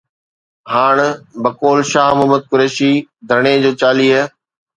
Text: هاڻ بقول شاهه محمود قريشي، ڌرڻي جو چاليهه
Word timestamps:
هاڻ 0.73 0.95
بقول 1.43 1.79
شاهه 1.91 2.17
محمود 2.17 2.43
قريشي، 2.51 2.91
ڌرڻي 3.29 3.53
جو 3.63 3.71
چاليهه 3.85 4.21